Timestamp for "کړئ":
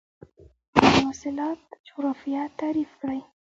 2.99-3.19